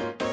[0.00, 0.29] ん?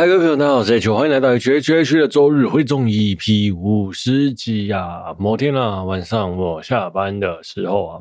[0.00, 5.14] 嗨，各位朋友，大家好，我是 H，欢迎来到 H H H 的周日会中 EP 五十集呀。
[5.18, 8.00] 某天啊，晚上我下班的时候啊，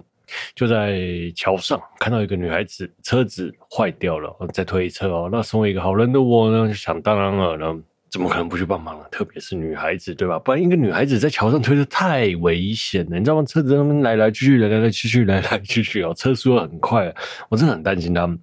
[0.56, 0.98] 就在
[1.36, 5.30] 桥上看到一个女孩子车子坏掉了，在推车哦。
[5.30, 9.04] 那身为一个好人的我呢，就想当然了呢，怎么可能不去帮忙呢？
[9.12, 10.40] 特别是女孩子，对吧？
[10.40, 13.44] 不然一个女孩子在桥上推车太危险了，你知道吗？
[13.44, 17.14] 车子在那边来来去去，来来去去，来来去去哦，车速很快，
[17.50, 18.40] 我真的很担心他们。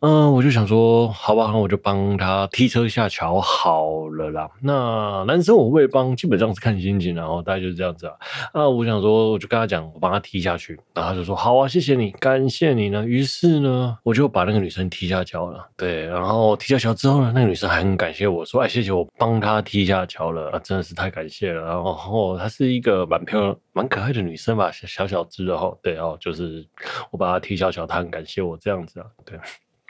[0.00, 4.50] 嗯，我就想说，好吧，那我就帮他踢车下桥好了啦。
[4.62, 8.14] 那男生我会帮，基本上是看心情，然后大概就是这样子啊。
[8.54, 13.04] 那，我想说，我就跟他讲，我帮他踢下去，然后他就说好啊，谢谢你，感谢你呢。
[13.04, 15.68] 于是呢，我就把那个女生踢下桥了。
[15.76, 21.62] 对，然后踢下桥之后呢，那个女生还很感谢我说，哎，谢谢我帮她踢下桥了，啊，真的是太感谢了。
[21.66, 25.70] 然后她是一个蛮漂亮、蛮可爱的女生吧，小小只的哈。
[25.82, 26.66] 对哦，就是
[27.10, 29.06] 我把她踢下桥，她很感谢我这样子啊。
[29.26, 29.38] 对。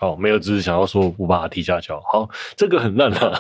[0.01, 2.01] 哦，没有，只是想要说我把他踢下桥。
[2.11, 3.39] 好，这个很烂啊。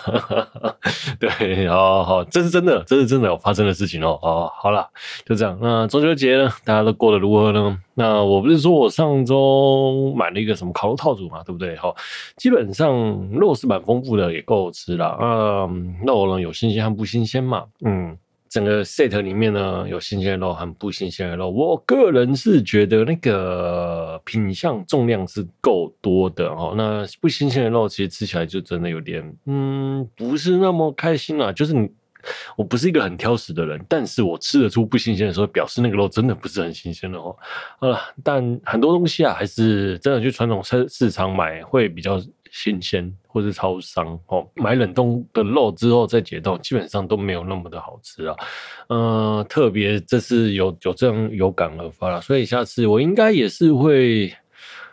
[1.18, 4.18] 对，好好，这是真的，这是真的有发生的事情哦。
[4.22, 4.88] 哦，好了，
[5.24, 5.58] 就这样。
[5.60, 7.78] 那中秋节呢，大家都过得如何呢？
[7.94, 11.74] 那我不是说我上周买了一个什么烤肉套组嘛，对不对？
[11.76, 11.94] 好，
[12.36, 12.94] 基本上
[13.32, 15.18] 肉是蛮丰富的，也够吃了。
[15.20, 17.64] 嗯，肉呢有新鲜和不新鲜嘛。
[17.84, 18.16] 嗯。
[18.50, 21.48] 整个 set 里面呢，有新鲜的肉和不新鲜的肉。
[21.48, 26.74] 我个人是觉得那个品相重量是够多的哦。
[26.76, 31.52] 那不新鲜的肉其实吃起来就真的有点，嗯，不是那么开心啦。
[31.52, 31.88] 就是你，
[32.56, 37.36] 我不是一个很挑食的人，但是我吃得出不新鲜的时候，表示那个肉真的不是很新鲜的哦。
[37.78, 42.20] 好了，但很多东西啊，还是真的去传统市市场买会比较。
[42.50, 48.36] 新鲜或是超商哦，买冷冻的肉之后再解冻，基本上都没有那么的好吃啊。
[48.88, 54.34] 嗯，特别这次有有这样有感而发了，所以下次我应该也是会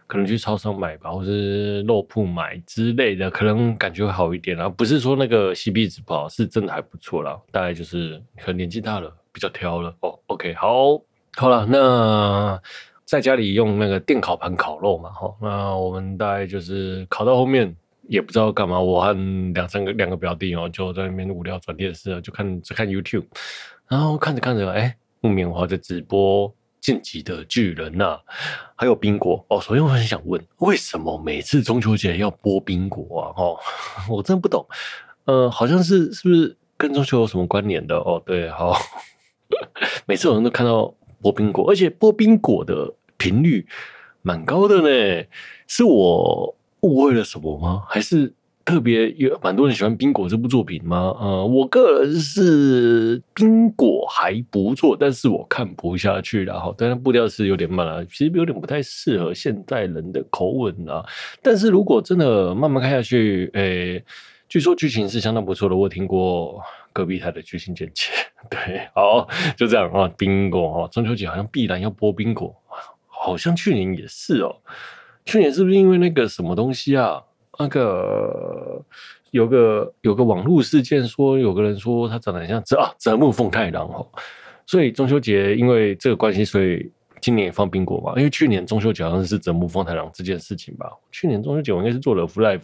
[0.06, 4.70] 可能去超商买吧，或是肉铺买之类的，可能感觉会好一点啊。
[4.70, 7.38] 不是说那个 CP 值不好，是真的还不错啦。
[7.52, 10.18] 大概就是可能年纪大了，比较挑了哦。
[10.28, 11.02] OK，好，
[11.36, 12.62] 好了，那。
[13.08, 17.74] 在家里用那个电烤盘烤肉嘛，哈，那我们大概就是烤到后面
[18.10, 19.14] 也不知道干嘛，我和
[19.54, 23.24] 两三个两个表弟哦，就在那边无聊转电视，就看就看 YouTube，
[23.88, 26.50] 然后看着看着，哎，木棉花在直播
[26.82, 28.20] 《进击的巨人》呐，
[28.76, 33.32] 还有冰果哦，所以我很想问，为什么每次中秋节要播冰果啊？
[33.42, 33.58] 哦，
[34.14, 34.68] 我真的不懂，
[35.24, 37.96] 呃，好像是是不是跟中秋有什么关联的？
[37.96, 38.76] 哦，对，好，
[40.06, 40.94] 每次我们都看到。
[41.22, 43.66] 播冰果，而且播冰果的频率
[44.22, 45.26] 蛮高的呢，
[45.68, 47.84] 是我误会了什么吗？
[47.88, 48.32] 还是
[48.64, 51.16] 特别有蛮多人喜欢冰果这部作品吗？
[51.20, 56.74] 呃，我个人是冰果还不错，但是我看不下去了哈。
[56.78, 61.04] 当然步调是有点慢了，其实有点不太适合现代人的口吻啊。
[61.42, 64.04] 但是如果真的慢慢看下去，诶、
[64.50, 66.62] 据说剧情是相当不错的，我听过。
[66.98, 68.10] 隔壁台的剧情简介，
[68.50, 70.12] 对，好，就这样啊。
[70.18, 72.56] 冰果哈，中秋节好像必然要播冰果，
[73.06, 74.56] 好像去年也是哦。
[75.24, 77.22] 去年是不是因为那个什么东西啊？
[77.60, 78.84] 那个
[79.30, 84.08] 有个有个网络事件，说有个人说他长得很像泽啊泽木奉太郎哦，
[84.66, 86.92] 所以中秋节因为这个关系，所以
[87.22, 88.14] 今年也放冰果嘛。
[88.18, 90.90] 因为去年中秋节好像是泽木奉太郎这件事情吧。
[91.12, 92.64] 去年中秋节我应该是做了 Life。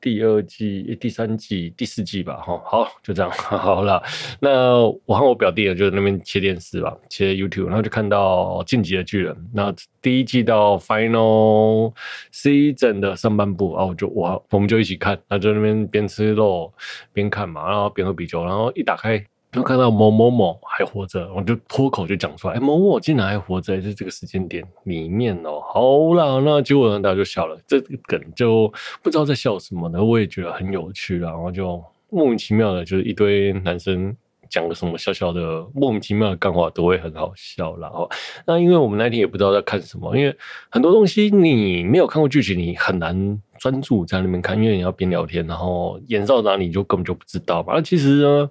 [0.00, 4.02] 第二季、第三季、第四季吧，哈，好，就这样， 好了。
[4.40, 9.34] 那我和我表弟就在那边切电视吧，切 YouTube，然后就看到《晋级的巨人》。
[9.52, 11.92] 那第一季到 Final
[12.32, 16.72] Season 的上半部，然后就我我们就一起看，那就那边边吃肉
[17.12, 19.22] 边看嘛，然后边喝啤酒，然后一打开。
[19.52, 25.60] 就看到某某某还活着，我就脱口就讲出来，哎，某某竟然还活着，在这个时间点里面哦。
[25.60, 28.72] 好啦，那结果呢，大家就笑了，这个梗就
[29.02, 34.16] 不知道在笑什么呢，我也觉得很有趣，然后就莫名其妙的，就是一堆男生
[34.48, 37.90] 讲个什么小小的莫名其妙的干话，都会很好笑啦。
[37.92, 38.08] 哦，
[38.46, 40.32] 那因为我们那天也不知道在看什么，因为
[40.68, 47.72] 很多东西你没有看过剧情，你很难专注在那边看，因为你要边聊天，然后演到哪里就根本就不知道嘛。
[47.74, 48.48] 那其实呢。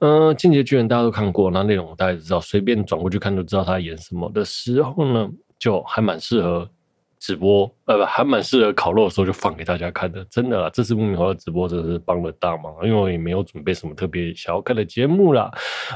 [0.00, 6.68] 嗯，《进击的巨人》大家都看过，那内容我大概知道，随便转过去看都知道他演什么的时候呢，就还蛮适合
[7.18, 10.24] 直播，呃，不，还蛮适合烤肉的时候就放给大家看的。
[10.26, 15.50] 真的啦，这次木棉花的直播真的是帮了大忙，因为我也没有准备什么特别想要看的节目啦。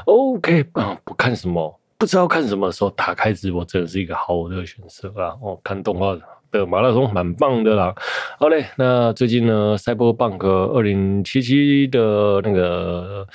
[0.05, 5.35] OK，啊，不看什么不知道看什么的时候，打开直播真的是一个好的选择啊！
[5.41, 6.17] 哦，看动画
[6.49, 7.93] 的马拉松蛮棒的啦。
[8.39, 13.27] 好嘞，那最近呢，赛博棒克二零七七的那个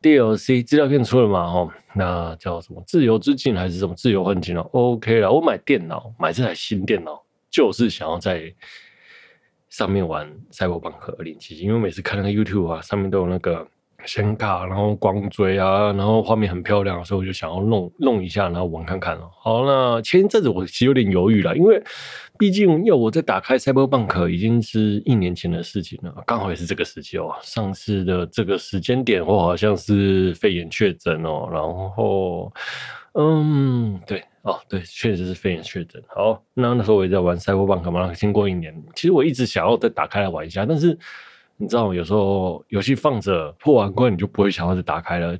[0.00, 1.40] DLC 资料片出了嘛？
[1.40, 8.54] 哦，那叫什么自由之境还是什么自由幻境哦？OK 了，我买电脑，买这台新电脑，就是想要在
[9.68, 13.66] 上面玩赛博朋克二零七七，因为每次看那个 YouTube 啊，上面都有那个。
[14.04, 19.28] 显卡，然后光追啊，然后画面很漂亮，所以我就想要弄弄一下，然后玩看看了。
[19.40, 21.82] 好，那前一阵子我其实有点犹豫了，因为
[22.38, 27.34] 毕竟要我在打开赛博朋克已经是一年前的事情了，刚好也是这个时期哦。
[27.42, 32.52] 上次的这个时间点，我好像是肺炎确诊哦，然后，
[33.14, 36.02] 嗯，对，哦，对，确实是肺炎确诊。
[36.08, 40.98] 好，那那时候我也在玩赛博朋克嘛，经过一年，其实我一直想要再打开来玩一下，但是。
[41.60, 45.36] 你知道，有时候游戏放着破完关，你就不会想要再打开了。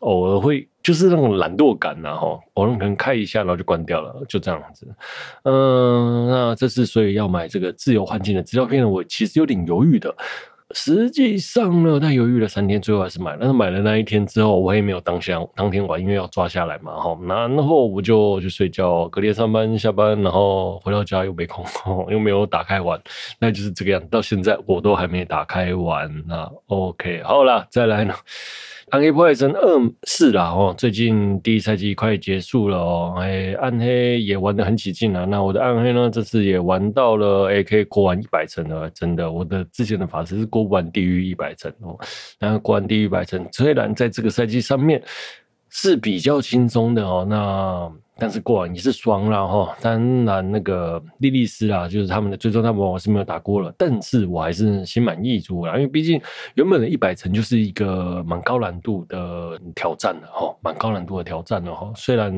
[0.00, 4.88] 偶尔会就是那种懒惰感呐，哈，偶尔可能开一下，然后就关掉了，就这样子。
[5.42, 10.16] 嗯，那这次所以要买这个自由幻境的资料片，我其实有点犹豫的。
[10.72, 13.38] 实际上呢，他犹豫了三天，最后还是买了。
[13.40, 17.18] 但是买了那一天之后，我也没有当下当天玩，因为要抓下来嘛，哈。
[17.26, 21.64] 然后我就去睡觉，隔天上班下班，然后回到家又没空，
[22.10, 23.00] 又没有打开玩，
[23.38, 24.00] 那就是这个样。
[24.08, 26.10] 到现在我都还没打开玩。
[26.26, 28.14] 那 OK，好了，再来呢。
[28.90, 35.24] 暗黑破坏神二是啦哦，最近第一赛季快结束了哦，哎，暗黑也玩得很起劲了。
[35.24, 39.30] 那我的暗黑呢，这次也玩到了，哎，可以过完一百层了，真的。
[39.30, 41.96] 我的之前的法师是过不完地狱一百层哦，
[42.40, 45.00] 然后过完地狱一百层，虽然在这个赛季上面
[45.70, 47.90] 是比较轻松的哦，那。
[48.22, 56.20] 但是过完也是双了哈，当然那个莉莉丝啊，就是他们的最终大魔王我是没有打过了，但是我还是心满意足了，因为毕竟
[56.52, 61.90] 原本的一百层就是一个蛮高难度的挑战的哈，蛮高难度的挑战的哈。
[61.96, 62.30] 虽然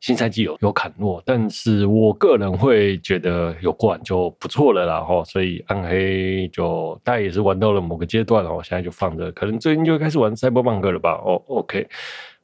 [0.00, 5.22] 新赛季有有砍落，但是我个人会觉得有过完就不错了啦哈。
[5.22, 11.12] 所以暗黑就大概也是玩到了某个阶段了，现在就放着，可能最近就开始玩赛博朋克了吧？
[11.24, 11.86] 哦，OK。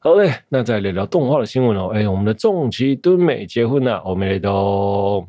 [0.03, 1.89] 好嘞，那再聊聊动画的新闻哦。
[1.93, 5.23] 哎，我们的重骑敦美结婚了，我们来都。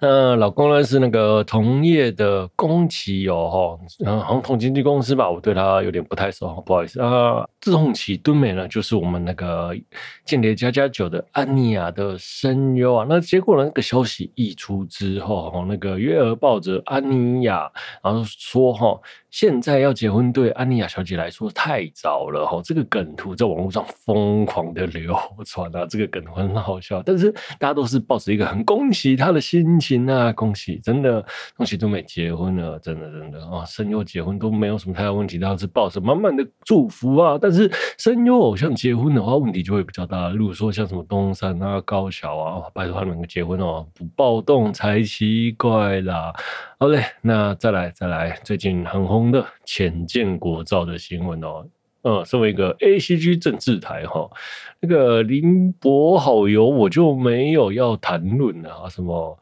[0.00, 7.46] 那老公呢是那个同业的宫崎哦，哈，嗯，好像同经纪公司吧，我对他有点不太熟，不好意思啊。
[7.60, 9.74] 重崎敦美呢，就是我们那个
[10.24, 13.06] 《间谍家家酒》的安妮亚的声优啊。
[13.08, 17.70] 那结果呢，那个消息一出之后，哈，那个月儿抱着安妮亚，
[18.02, 19.00] 然后说，哈，
[19.30, 22.60] 现在要结婚对安妮亚小姐来说太早了，哈。
[22.62, 25.16] 这个梗图在网络上疯狂的流
[25.46, 31.24] 传啊，这个梗很好笑，但是大家都是抱着一个很恭喜他的心情啊，恭喜，真的
[31.56, 40.30] 恭喜敦美结婚了，真的真的啊，声优结婚都没有什么太大问题，都是抱着满满的祝福啊，但是声优偶像结婚的话，问题就会比较大。
[40.30, 46.32] 如果说像什么东山啊、高桥啊，拜托他们结婚哦，不暴动才奇怪啦。
[46.78, 51.66] 好嘞，那再来再来，最近很红的浅见国造的新闻哦。
[52.04, 54.30] 呃、身为一个 ACG 政治台哈，
[54.78, 59.36] 那个林柏好友我就没有要谈论啊，什么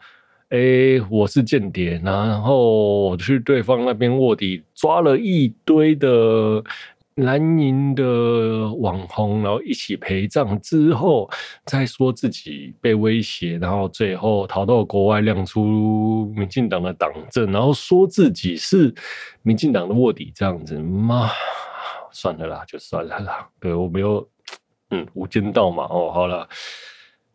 [0.48, 6.64] 诶，我是间谍，然后我去对方那边卧底，抓了一堆的。
[7.16, 11.28] 蓝营的网红，然后一起陪葬之后，
[11.66, 18.94] 再说自己被威胁，然后最后逃到国外亮出民进党的党证，然后说自己是
[19.42, 21.28] 民进党的卧底，这样子嘛，
[22.12, 23.48] 算了啦，就算了啦。
[23.60, 24.28] 对，我没有，
[24.90, 25.84] 嗯，无间道嘛。
[25.84, 26.48] 哦，好了，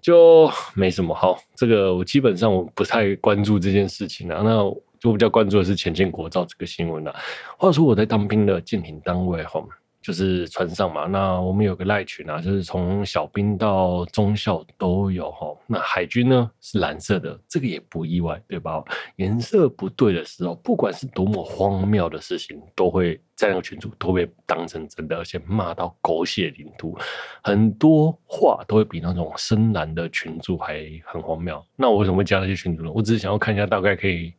[0.01, 1.37] 就没什么好。
[1.55, 4.41] 这个我基本上我不太关注这件事情啊。
[4.43, 4.73] 那。
[4.99, 7.15] 就比较关注的是前进国造这个新闻了。
[7.55, 9.63] 话说我在当兵的舰艇单位哈，
[10.07, 15.53] 就是船上嘛，那我们有个赖群啊，就是从小兵到中校都有哈。
[15.67, 18.81] 那海军呢是蓝色的，这个也不意外，对吧？
[19.17, 26.97] 颜色不对的时候，不管是多么荒谬的事情，都会在那个群组都被当成真的，而且骂到狗血淋头，
[27.43, 31.61] 很多话都会比那种深蓝的群组还很荒谬。
[31.75, 32.89] 那我为什么会加那些群组呢？
[32.95, 34.33] 我只是想要看一下，大概可以。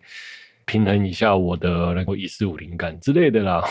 [0.68, 3.64] 平衡一下我的那个一四五灵感之类的啦，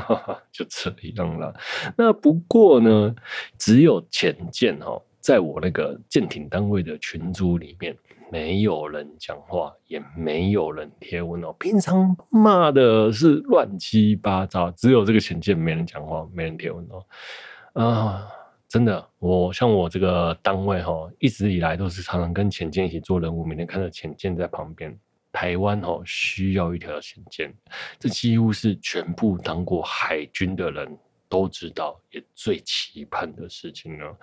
[0.52, 1.52] 就这样了。
[1.96, 3.14] 那不过呢，
[3.58, 7.96] 只有浅见哦，在我那个舰艇单位的群组里面，
[8.30, 11.56] 没有人讲话，也没有人贴文哦。
[11.58, 17.82] 平常骂的是乱七八糟，只有这个浅见没人讲话，没人贴文哦。
[17.82, 18.28] 啊，
[18.68, 24.94] 真的，我像我这个单位哈，一直以来都是常常跟浅见一起做任务，每天看着浅见在旁边。
[25.32, 27.52] 台湾哦，需要一条浅见，
[27.98, 34.14] 这几乎是全部当过海军的人都知道，也最期盼的事情了。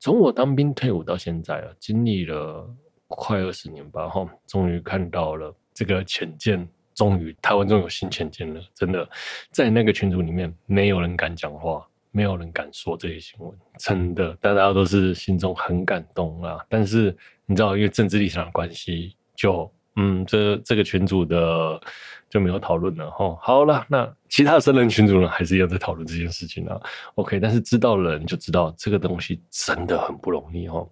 [0.00, 2.68] 从我当兵退伍到现在啊，经历了
[3.06, 8.60] 快二十年吧，哈，终于看到了这个潜舰，终于台湾终于有新潜舰了。
[8.74, 9.08] 真的，
[9.52, 16.58] 在那个群组里面，没有人敢讲话，没有人敢说这些新闻，真的，大家都是心中很感动啊。
[16.68, 19.72] 但是你知道，因为政治立场的关系，就。
[19.96, 21.80] 嗯，这这个群组的
[22.28, 23.36] 就没有讨论了哈。
[23.40, 26.78] 好了，那其他的生人群组呢，还是要在讨论这件事情啊。
[27.14, 30.86] OK，但是知道的人就知道这个东西真的很不容易哈。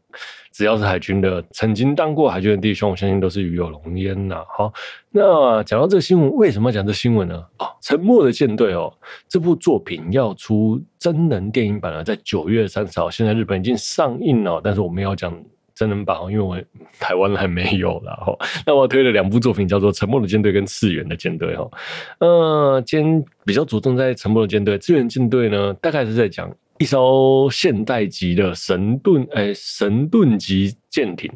[0.52, 4.42] 只要是海军的，曾经当过海军的弟兄，我相信都是鱼有龙焉呐。
[4.48, 4.72] 好，
[5.10, 7.34] 那讲到这个新闻，为什么要讲这新闻呢？
[7.58, 8.90] 哦，沉默的舰队哦，
[9.28, 15.38] 这部作品要出真人电影版了，在九月三十号，现在日本已经上映了，但是我们要讲。
[15.74, 16.56] 真人版，因为我
[17.00, 18.14] 台湾还没有啦。
[18.14, 18.36] 哈。
[18.66, 21.70] 那我推了两部作品，叫做《沉默的舰队》跟《次元的舰队》哈。
[22.18, 31.30] 嗯，今天比较着重在《沉默的舰队》，《次元舰队》呢，大概是在讲一艘现代级的神盾，哎，神盾级舰艇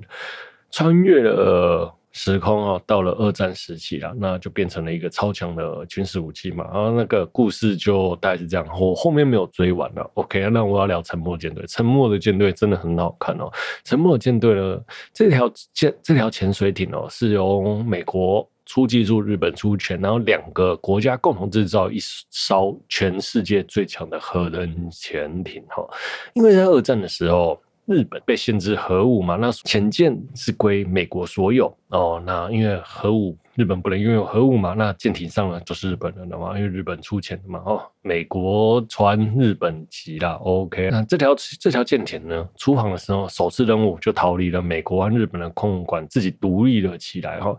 [0.71, 1.95] 穿越了。
[2.21, 6.65] 时空哦，到了二战时期啊，那就变成了一个超强的军事武器嘛。
[6.65, 10.11] 然后那个故事就大概是这样，我后面没有追完了。
[10.15, 11.63] OK，那我要聊《沉默舰队》。
[11.71, 13.49] 《沉默的舰队》真的很好看哦。
[13.85, 14.83] 《沉默舰队》呢，
[15.15, 25.89] 这条舰这条潜水艇哦，是由美国出技术，日本出钱，然后两个国家共同制造一艘全世界最强的核能潜艇哈。
[26.35, 27.57] 因为在二战的时候。
[27.89, 32.23] 日本被限制核武嘛，那潜舰是归美国所有哦。
[32.27, 37.63] 那因为核武，日本不能拥有核武嘛，那舰艇上呢就是日本人的嘛，因为日本出钱的嘛。
[37.65, 40.35] 哦，美国船日本籍啦。
[40.43, 47.57] OK，那这条这条舰艇呢，出航的时候首次任务就逃离了美国和日本的控管，自己独立了起来哈，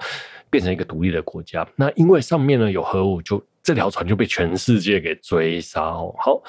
[0.52, 1.68] 变成一个独立的国家。
[1.76, 6.14] 那因为上面呢有核武，就这条船就被全世界给追杀哦。
[6.20, 6.40] 好。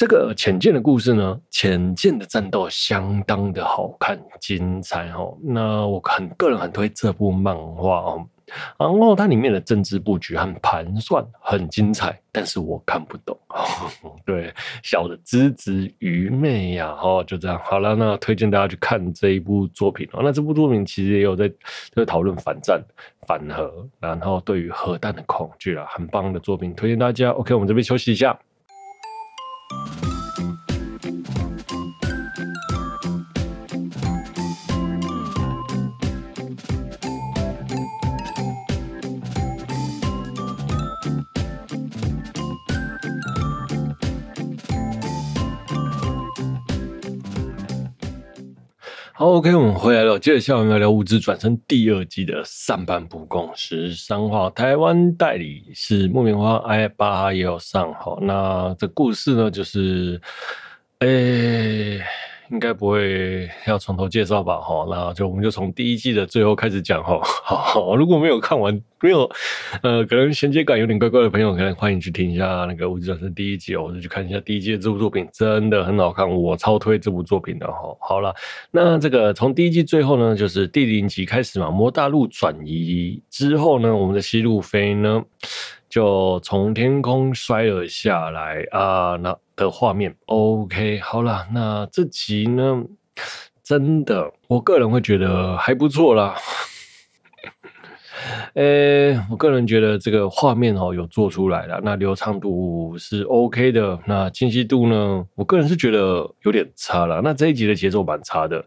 [0.00, 5.36] 这个浅见的故事呢，浅见的战斗相当的好看精彩哦。
[5.42, 8.26] 那我很个人很推这部漫画哦，
[8.78, 13.38] 然后它里面的政治布局和盘算很精彩，但是我看不懂。
[14.24, 14.50] 对，
[14.82, 17.60] 小的资质愚昧呀，哦，就这样。
[17.62, 20.22] 好了，那推荐大家去看这一部作品哦。
[20.24, 21.52] 那这部作品其实也有在
[21.94, 22.82] 在讨论反战、
[23.28, 27.32] 反核，然后对于核弹的恐惧啊，很棒的作品，推荐大家。
[27.32, 28.34] OK，我们这边休息一下。
[29.70, 30.09] Bye.
[49.20, 50.18] 好，OK，我们回来了。
[50.18, 57.92] 接着下来我们要聊《物资转身》第二季的上半部，共十三话，台湾代理是木棉花 i 八也有上。
[57.92, 60.18] 好，那这故事呢，就是，
[61.00, 62.00] 诶、
[62.50, 64.58] 应该不会要从头介绍吧？
[64.60, 67.20] 哈，那就我们就从第一季的最后开始讲哈。
[67.22, 69.30] 好，如果没有看完，没有
[69.82, 77.96] 呃，可能衔接感有点怪怪的朋友，可能欢迎去听一下那个《无职转生》第一季哦，或者去看一下第一季的这部作品，真的很好看，我超推这部作品的哈。
[78.00, 78.34] 好了，
[78.72, 85.22] 那这个从第一季最后呢，就是第零集开始嘛，魔大陆转移之后呢，我们的西路飞呢。
[85.90, 89.16] 就从天空摔了下来啊！
[89.20, 92.84] 那的画面，OK，好了，那这集呢，
[93.62, 96.36] 真的，我个人会觉得还不错啦。
[98.54, 107.20] 呃、我个人觉得这个画面哦有做出来了，那流畅度是 OK 的，那清晰度呢，我个人是觉得有点差了。
[107.22, 108.64] 那这一集的节奏蛮差的，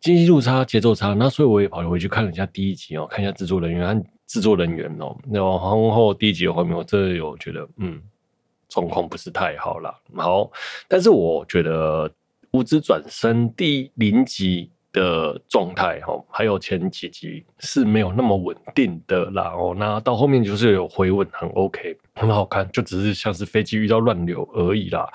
[0.00, 4.04] 清晰度差，节奏差，那所以我也跑回去看了一下第一集哦，看一下制作人员。
[4.26, 8.00] 制作人员哦，然后后第一集的画面，我真的有觉得，嗯，
[8.68, 9.94] 状况不是太好了。
[10.16, 10.50] 好，
[10.88, 12.08] 但是我觉得
[12.50, 19.52] 《无知转身》第零集的状态哈，还有前几集是没有那么稳定的啦。
[19.56, 25.06] 哦，那到后面就是有回稳，很 OK，很好看，就只是像是飞机遇到乱流而已啦。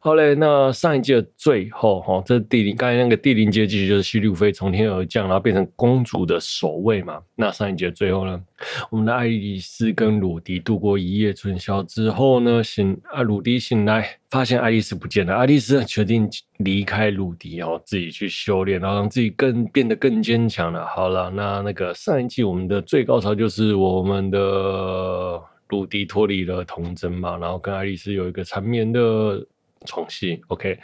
[0.00, 7.20] 好嘞，那上一季的最后哈，这第零刚才那个第零阶级就是希路飞从天而降，然后变成公主的守卫嘛。
[7.34, 8.40] 那上一季的最后呢，
[8.88, 20.86] 我们的爱丽丝跟鲁迪度过一夜春宵之后呢，醒啊，鲁迪醒来发现爱丽丝不见了，爱丽丝决定离开鲁迪哦，自己去修炼，然后让自己更变得更坚强了。
[20.86, 29.46] 好了，那那个上一季我们的最高潮就是我们的鲁迪脱离了童真嘛，然后跟爱丽丝有一个缠绵的。
[29.84, 30.76] 床戏，OK，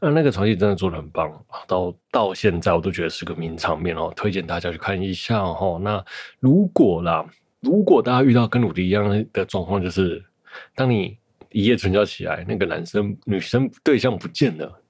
[0.00, 1.30] 那那个床戏真的做的很棒，
[1.68, 5.78] 到到现在我都觉得是个名场面哦，推荐大家去看一下哦。
[5.80, 6.04] 那
[6.40, 7.24] 如果啦，
[7.60, 10.20] 如果大家遇到跟鲁迪一样的状况，就是
[10.74, 11.16] 当你
[11.50, 14.82] 一夜成交起来，那个男生女生对象不见了，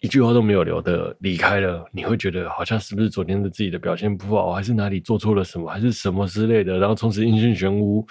[0.00, 8.06] 一句话都没有留的离开了，你会觉得好像是不是昨天的自己的表现不好，还是哪里做错了什么，还是什么之类的，然后从此音讯全无。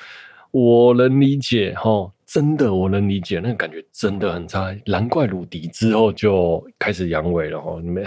[0.51, 8.03] 我能理解哈，真的我能理解，那个感觉真的很差，难怪鲁迪之后就开始阳痿了哈，你们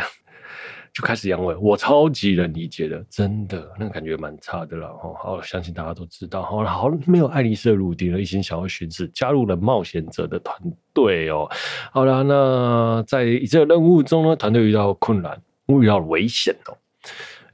[0.93, 5.13] 就开始阳痿，我超级能理解的，真的那个感觉蛮差的了哈。
[5.19, 10.57] 好，相信大家都知道，好了，好没有爱丽丝的鲁迪了，一心想要寻死，加入了冒险者的团
[10.93, 11.49] 队哦。
[11.93, 16.77] 好了，那在这个任务中呢，团队遇到困难，遇到危险哦，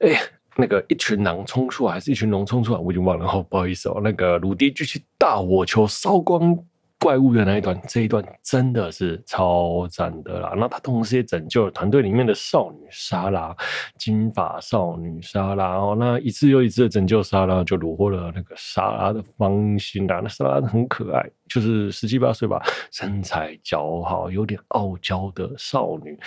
[0.00, 0.20] 哎。
[0.60, 3.24] 那个一群狼冲出来，还是一群龙冲出来，我已经忘了。
[3.24, 4.00] 哦，不好意思哦。
[4.02, 6.58] 那个鲁迪举起大火球烧光
[7.00, 10.52] 怪物的那一段，这一段真的是超赞的啦。
[10.56, 13.54] 那他同时也拯救了团队里面的少女莎拉，
[13.96, 15.96] 金发少女莎拉哦。
[15.98, 20.20] 那一次又一次的拯救莎拉，就虏获了那个莎拉的芳心啊。
[20.22, 26.18] 那莎拉很可爱，就是十七八岁吧，身材姣好，有点傲娇的少女。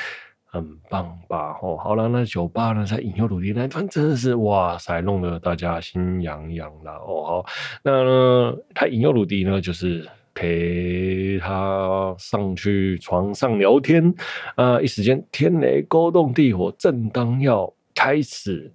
[0.54, 1.58] 很棒吧？
[1.62, 6.92] 哦，好了，那酒吧呢，在引诱鲁迪那一段真的是哇塞，弄得大家心痒痒了。
[6.92, 7.46] 哦，好，
[7.84, 14.14] 那呢，他引诱鲁迪呢，就是陪他上去床上聊天。
[14.56, 18.72] 啊，一时间天雷勾动地火，正当要开始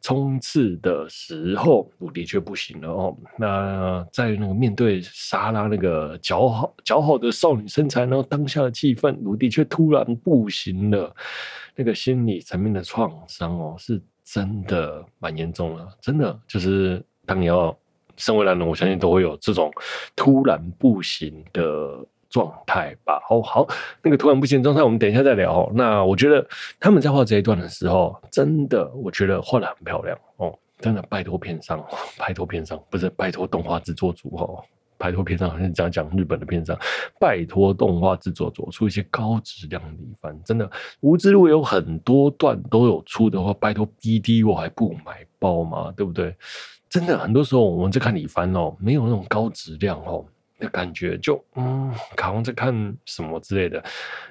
[0.00, 3.16] 冲刺的时候，鲁迪却不行了哦。
[3.38, 11.14] 那在那个面对莎拉那个姣好姣好的少女身材，然后当下的气氛，鲁迪却突然不行了。
[11.74, 15.88] 那个心理层面的创伤哦，是真的蛮严重的。
[16.00, 17.76] 真的就是当你要
[18.16, 19.70] 身为男人，我相信都会有这种
[20.14, 22.06] 突然不行的。
[22.28, 23.66] 状态吧，哦好，
[24.02, 25.70] 那个突然不行状态，我们等一下再聊。
[25.74, 26.46] 那我觉得
[26.78, 31.82] 他们在画这一段的时候，真的，我觉得画得很漂亮哦，真的拜托片商，
[32.18, 34.62] 拜托片商，不是拜托动画制作组哦，
[34.98, 36.76] 拜托片商好像讲讲日本的片商，
[37.18, 40.68] 拜托动画制作组出一些高质量的里番，真的，
[41.00, 45.94] 无之路有很多段都有出的话，拜托 BD 我还不买包吗？
[45.96, 46.34] 对不对？
[46.88, 50.24] 真的，很多时候我们在看里番哦，没有那种高质量哦。
[50.58, 52.72] 的感觉就嗯，好像在看
[53.04, 53.84] 什么之类的，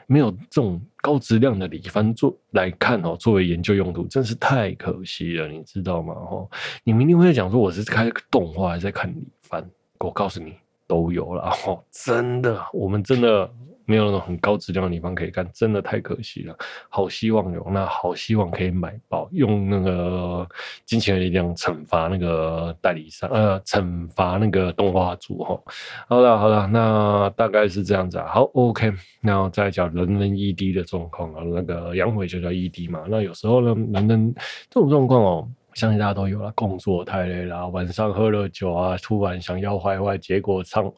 [0.08, 6.16] 没有这种高质量的里番做来看哦，作为研究用途，真是太可惜了，你知道吗？
[6.16, 6.50] 哦，
[6.84, 9.64] 你明天会讲说我是看动画还是在看里番？
[10.00, 10.56] 我告诉你，
[10.88, 13.48] 都有了哦，真的，我们真的。
[13.86, 16.56] 没有那种很高质量的地方可以看，真的太可惜了。
[16.90, 20.48] 好希望有，那好希望可以买爆，用那个
[20.86, 25.60] 金钱的力量惩罚那个代理商，呃，惩罚那个动画组哈。
[26.08, 28.28] 好了好了，那大概是这样子啊。
[28.28, 33.04] 好，OK，那再讲人人 ED 的状况啊，那个阳痿就叫 ED 嘛。
[33.08, 34.36] 那有时候呢，人人
[34.70, 40.92] 这种状况哦，相信大家都有了，工作太累了，晚上喝了酒啊，突然想要坏坏，结果唱。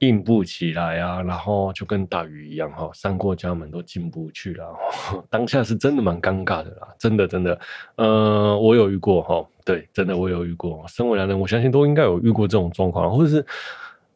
[0.00, 4.64] 硬不起来啊，然后就跟大鱼一样哈，三过家门都进不去了。
[5.28, 7.60] 当下是真的蛮尴尬的啦，真的真的，
[7.96, 10.82] 呃，我有遇过哈，对，真的我有遇过。
[10.88, 13.44] 身为男人，我相信都应该有遇过这种状况，或者是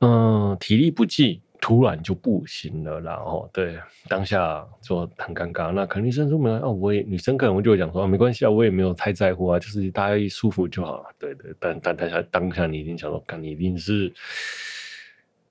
[0.01, 5.73] 嗯、体力不济，突然就不行了，然后对，当下就很尴尬。
[5.73, 11.05] 那肯定生出门来哦，我也女生可能就会讲说、啊，没关系啊，我也没有太在乎啊，就是大家一舒服就好了。
[11.19, 14.13] 对对，但但当下当下你一定想说，看你一定是。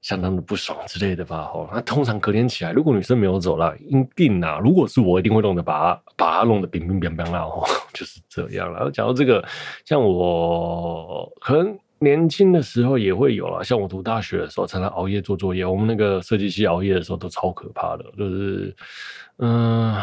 [0.04, 8.80] 相当的不爽之类的吧，哦，那通常隔天起来，如果女生没有走了，一定啊，如果是我，一定会弄得把她把她弄得冰冰冰冰啦，吼， 就是这样了。
[8.80, 9.42] 然后讲到这个，
[9.86, 18.76] 像我可能年轻的时候也会有啦，像我读大学的时候，常常熬夜做作业，我们那个设计系熬夜的时候都超可怕的，就是
[19.38, 19.96] 嗯，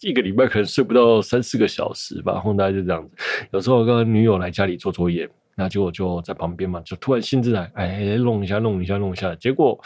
[0.00, 3.10] 一个礼拜可能睡不到三四个小时吧，然后大概就这样子。
[3.52, 5.28] 有时候跟女友来家里做作业。
[5.60, 9.76] 那结果就在旁边嘛，就突然兴致来，哎，弄一下，弄一下，弄一下，结果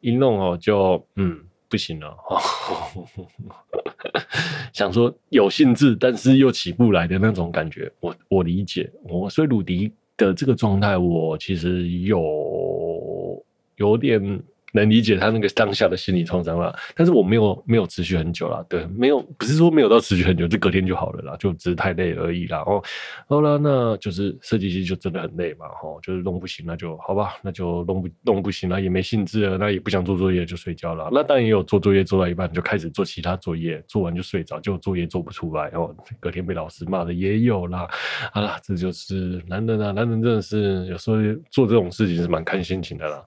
[0.00, 2.16] 一弄哦，就嗯，不行了，
[4.74, 9.92] 想说有兴致，但是又起不来的那种感觉，我我理解，我所以鲁迪
[10.26, 13.44] 的这个状态，我其实有
[13.76, 14.42] 有点。
[14.72, 22.58] 能理解他那个当下的心理创伤了，但是我没有没有持续很久了，对，没有不是说没有到持续很久，就隔天就好了啦，就只是太累而已啦。
[22.66, 22.82] 哦，
[23.28, 31.08] 好了，那就是设计师就真的很累嘛，吼，就是弄不行，那就好吧，那就弄不弄不行了，也没兴致了，那也不想做作业就睡觉了。
[31.12, 37.86] 那当然也有做作业做到一半就开始做其他作业，做完就睡着，就作业做不出来，哦隔天被老师骂的也有啦。
[38.32, 41.16] 好了，这就是男人啊，男人真的是有时候
[41.50, 43.22] 做这种事情是蛮看心情的啦。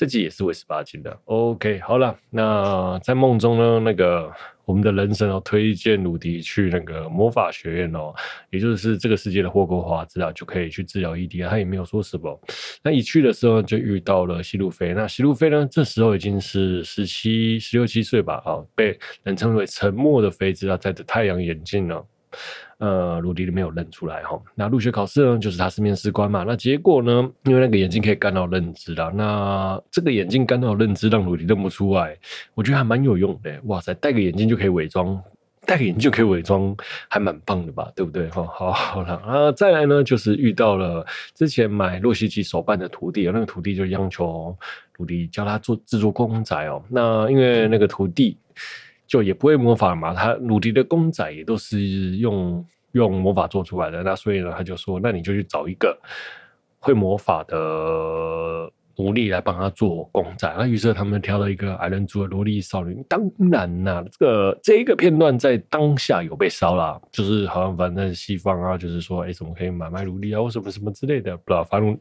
[0.00, 1.14] 这集也是为十八禁的。
[1.26, 4.32] OK，好了，那在梦中呢，那个
[4.64, 8.10] 我们的人神哦推荐鲁迪去那个魔法学院哦，
[8.48, 11.50] 也就是这个世界的霍格华兹啊，就可以去治疗 ED 啊。
[11.50, 12.40] 他也没有说什么。
[12.82, 22.02] 那一去的时候就遇到了西路飞，那西路飞呢，这时候已经是十七、十六七岁吧，啊，被人称为沉默的妃子啊，戴着太阳眼镜呢。
[22.78, 24.40] 呃，鲁迪没有认出来哈。
[24.54, 26.44] 那入学考试呢，就是他是面试官嘛。
[26.46, 29.12] 那结果呢，因为那个眼镜可以干扰认知啦。
[29.14, 32.16] 那这个眼镜干扰认知，让鲁迪认不出来。
[32.54, 33.52] 我觉得还蛮有用的。
[33.64, 35.22] 哇塞，戴个眼镜就可以伪装，
[35.66, 36.74] 戴个眼镜就可以伪装，
[37.08, 37.92] 还蛮棒的吧？
[37.94, 38.28] 对不对？
[38.30, 39.52] 哈，好好了啊。
[39.52, 44.56] 再来呢，就是遇到了之前买洛西奇手办的徒弟，那个徒弟就央求
[44.96, 46.82] 鲁迪教他做制作公仔哦。
[46.88, 48.38] 那因为那个徒弟。
[49.10, 55.98] 就也不会魔法嘛，他鲁迪的公仔也都是用用魔法做出来的，那所以呢，他就说，那你就去找一个
[56.78, 57.56] 会魔法的
[58.96, 60.54] 奴隶来帮他做公仔。
[60.56, 63.04] 那于是他们挑了一个矮人族的萝莉少女。
[63.08, 63.20] 当
[63.50, 71.98] 然呐、啊，这个这一个片段在当下有被烧了，就是好像反正西方啊，就是说，哎，怎么可以买卖奴隶啊，或什么什么之类的，不知道，反正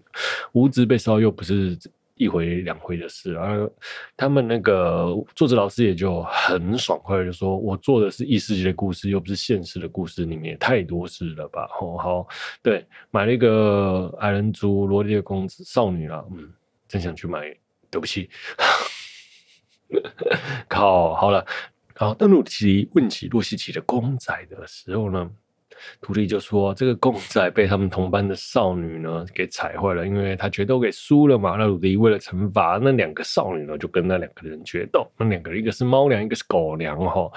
[0.51, 1.75] 无知被烧又不是。
[2.19, 3.71] 一回两回的事，然后
[4.17, 12.27] 他们那个作者老师也就很爽快就说：“我做的是异世界的故事，又不是现实的故事，里面也太多事了吧？”哦，好，
[12.61, 16.51] 对，买了一个矮人族萝莉的公子少女了，嗯，
[16.89, 17.55] 真想去买，
[17.89, 18.29] 对不起，
[20.67, 21.45] 靠，好了，
[21.95, 25.31] 好，当鲁奇问起洛西奇的公仔的时候呢？
[26.01, 31.55] 徒弟就说：“这个公仔被他们同班的少女呢给踩坏了，因为他决斗给输了嘛。
[31.57, 35.09] 那鲁迪为了惩罚那两个少女呢，就跟那两个人决斗。
[35.17, 37.31] 那两个人一个是猫粮，一个是狗粮哈。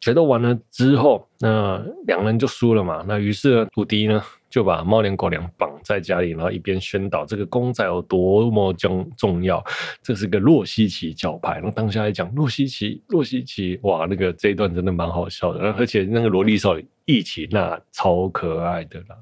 [0.00, 3.04] 决斗完了之后，那两人就输了嘛。
[3.06, 9.64] 那于是呢，鲁迪呢就把猫娘狗娘绑在家里，然后一边宣导这个公仔有多么重重要。
[10.02, 11.60] 这是个洛西奇教派。
[11.62, 15.60] 那当下来讲，洛西奇，洛西奇，哇，那个这一段真的蛮好笑的。
[15.72, 19.16] 而且那个萝莉少女。”一起那超可爱的啦，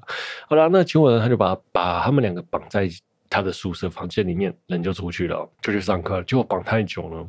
[0.49, 2.85] 好啦，那结果呢，他就把把他们两个绑在
[3.29, 6.21] 他的宿舍房间里面，人就出去了，就去上课。
[6.23, 7.25] 结果绑太久了，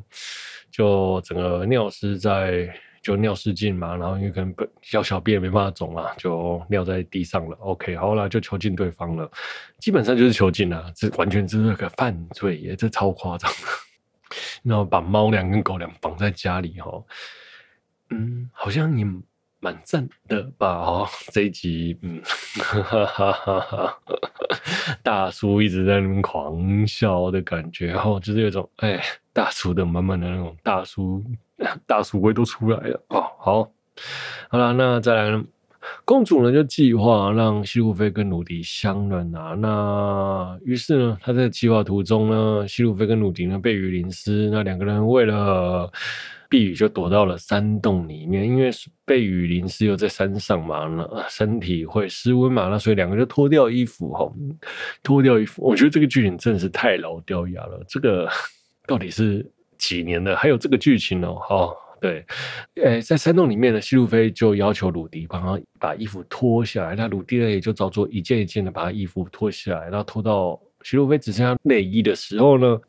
[0.69, 2.69] 就整个尿湿在，
[3.03, 7.57] 就尿失禁嘛，然后因为可能小小便没办法走嘛，就尿在地上了。
[7.61, 9.31] OK，好啦，就囚禁对方了，
[9.79, 13.51] 基本上就是囚禁了，这完全是个犯罪耶，这超夸张。
[14.63, 17.03] 然后把猫粮跟狗粮绑在家里哈，
[18.11, 19.05] 嗯，好像你。
[19.61, 20.68] 蛮赞的吧？
[20.68, 22.21] 哦， 这一集，嗯，
[22.61, 23.99] 哈哈哈哈哈，
[25.03, 31.23] 大叔一直在那边狂笑的感觉，哦就是有种哎，大叔的满满的那种大叔
[31.87, 33.21] 大叔味都出来了哦。
[33.38, 33.73] 好，
[34.49, 35.44] 好了，那再来呢，
[36.05, 39.55] 公主呢就计划让西路菲跟鲁迪相认啊。
[39.55, 45.91] 那于是呢，他在计划途中呢，希路菲跟鲁迪呢被雨淋湿，那两个人为了。
[46.51, 48.71] 避雨就躲到了山洞里面，因为
[49.05, 54.33] 被雨淋湿又在山上嘛，那身体会失温嘛，那所以两个就脱掉衣服哈，
[55.05, 55.62] 脱掉衣服。
[55.62, 58.27] 我觉得这个剧情真的是太老掉牙了，这个
[58.87, 60.35] 到底是几年的？
[60.35, 62.25] 还有这个剧情哦，哦，对，
[62.83, 72.81] 诶，在山洞里面呢，西路飞就要求鲁迪帮他把衣服脱下来，那鲁迪呢也就照做，一件一件的把他衣服脱下来，然后脱到西路飞只剩下内衣的时候呢。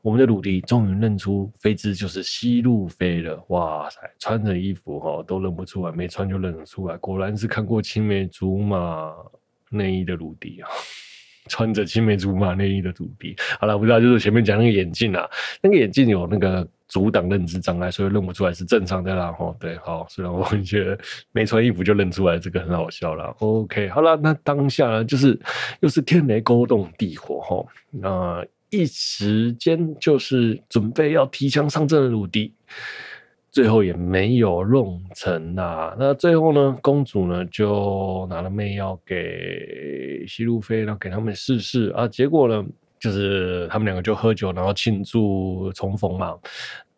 [0.00, 9.12] 我们的鲁迪终于认出妃子就是西路飞了，哇塞，穿着衣服哈都认不出来，没穿就认得出来，果然是看过青梅竹马
[9.70, 10.70] 内衣的鲁迪啊，
[11.48, 13.34] 穿着青梅竹马内衣的鲁迪。
[13.58, 15.28] 好了，不知道就是前面讲那个眼镜啊，
[15.60, 19.30] 那个眼镜有那个阻挡认知障碍，所以认不出来是正常的啦。
[19.30, 20.98] 哈，对，好，虽然我觉得
[21.32, 23.34] 没穿衣服就认出来，这个很好笑啦。
[23.38, 25.38] OK，好了，那当下呢，就是
[25.80, 28.44] 又是天雷勾动地火哈，那。
[28.70, 32.52] 一时间就是准备要提枪上阵的鲁迪，
[33.50, 35.96] 最后也没有弄成啊。
[35.98, 42.06] 那最后呢，公主呢就拿了媚药给西路飞，然后给他们试试啊。
[42.06, 42.62] 结果呢，
[42.98, 46.38] 就是他们两个就喝酒，然后庆祝重逢嘛。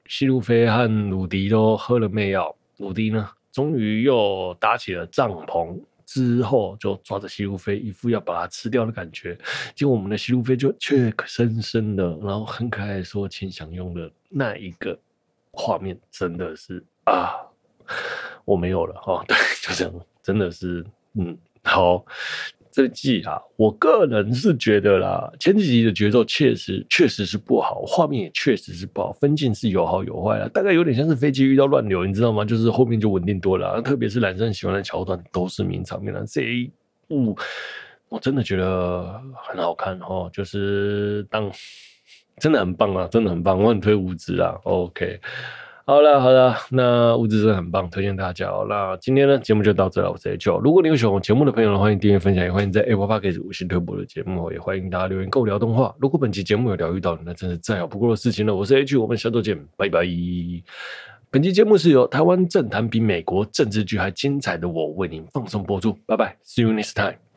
[0.07, 5.79] 西路飞和鲁迪都喝了媚药，鲁迪呢，终于又搭起了帐篷。
[6.13, 9.39] 之后就抓着西路飞，一副要把它吃掉的感觉。
[9.77, 14.99] 结果我们的西路飞就却深深的，然后很可爱说：“请享用的那一个
[15.53, 17.31] 画面，真的是啊，
[18.45, 20.85] 我没有了哦。”对，就这样，真的是
[21.15, 22.05] 嗯，好。
[22.72, 32.44] 这季啊，我个人是觉得啦，前几集的节奏确实确实是不好，画面也确实是不好，分镜是有好有坏啦，大概有点像是飞机遇到乱流，你知道吗？
[32.44, 36.24] 就是后面就稳定多了，特别是男生喜欢的桥段都是名场面了。
[36.26, 36.70] 这一
[37.09, 37.37] 部
[38.09, 41.50] 我真的觉得很好看哦，就是当
[42.38, 44.59] 真的很棒啊，真的很棒，我很推五指啊。
[44.64, 45.20] OK。
[45.90, 48.64] 好了好了，那物质真的很棒，推荐大家哦。
[48.68, 50.48] 那今天呢，节目就到这了，我是 H。
[50.62, 55.92] 如果你有喜欢我节目的朋友呢，欢迎订阅分享，也欢迎在 Apple Podcast 五星推播的节目，也欢迎大家留言跟我聊动画。
[55.98, 58.55] 如果本期节目有疗愈到你，那真是再好不过的事情了。
[58.55, 60.07] 我是 H，我们下周见，拜拜。
[61.29, 67.30] 本期节目是由台湾政坛比美国政治剧还精彩的我为您放送播出，拜拜，See you next time。